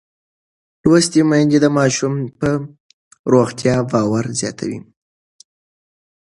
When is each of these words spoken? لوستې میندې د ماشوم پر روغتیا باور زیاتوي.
لوستې 0.83 1.21
میندې 1.29 1.57
د 1.63 1.67
ماشوم 1.77 2.13
پر 2.39 2.53
روغتیا 3.31 3.75
باور 3.91 4.25
زیاتوي. 4.39 4.79